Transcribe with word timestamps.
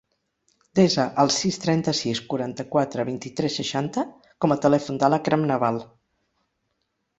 Desa 0.77 1.03
el 1.23 1.29
sis, 1.35 1.59
trenta-sis, 1.65 2.21
quaranta-quatre, 2.31 3.05
vint-i-tres, 3.11 3.59
seixanta 3.61 4.07
com 4.47 4.57
a 4.57 4.61
telèfon 4.67 5.01
de 5.05 5.13
l'Akram 5.15 5.49
Naval. 5.55 5.81